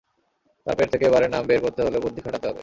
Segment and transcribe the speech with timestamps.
[0.67, 2.59] তাঁর পেট থেকে বারের নাম বের করতে হলে বুদ্ধি খাটাতে হবে।